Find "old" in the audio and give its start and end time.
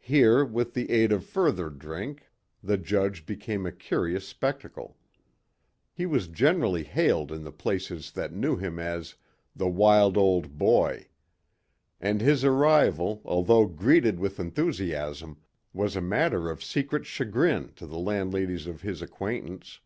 10.16-10.58